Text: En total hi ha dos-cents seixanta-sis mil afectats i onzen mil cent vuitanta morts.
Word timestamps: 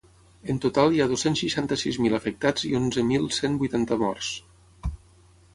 En 0.53 0.59
total 0.61 0.93
hi 0.95 1.03
ha 1.03 1.05
dos-cents 1.11 1.43
seixanta-sis 1.43 2.01
mil 2.05 2.17
afectats 2.19 2.65
i 2.71 2.73
onzen 2.81 3.07
mil 3.13 3.31
cent 3.41 3.61
vuitanta 3.61 3.99
morts. 4.07 4.35